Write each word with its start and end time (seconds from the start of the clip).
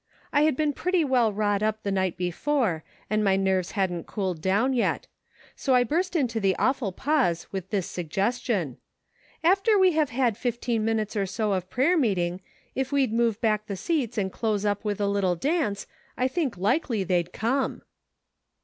I 0.33 0.41
had 0.45 0.57
been 0.57 0.73
pretty 0.73 1.03
well 1.05 1.31
wrought 1.31 1.61
up 1.61 1.83
the 1.83 1.91
night 1.91 2.17
before, 2.17 2.83
and 3.07 3.23
my 3.23 3.35
nerves 3.35 3.73
hadn't 3.73 4.07
cooled 4.07 4.41
down 4.41 4.73
yet; 4.73 5.05
so 5.55 5.75
I 5.75 5.83
burst 5.83 6.15
into 6.15 6.39
the 6.39 6.55
awful 6.55 6.91
pause 6.91 7.45
with 7.51 7.69
this 7.69 7.85
suggestion: 7.85 8.77
'After 9.43 9.77
we 9.77 9.91
have 9.91 10.09
had 10.09 10.37
fifteen 10.37 10.83
minutes 10.83 11.15
or 11.15 11.27
so 11.27 11.51
of 11.53 11.69
prayer 11.69 11.97
meeting, 11.99 12.41
if 12.73 12.91
we'd 12.91 13.13
move 13.13 13.39
back 13.41 13.67
the 13.67 13.77
seats 13.77 14.17
and 14.17 14.31
close 14.31 14.65
up 14.65 14.83
with 14.83 14.99
a 14.99 15.05
little 15.07 15.35
dance, 15.35 15.85
I 16.17 16.27
think 16.27 16.57
likely 16.57 17.03
they'd 17.03 17.31
come.' 17.31 17.83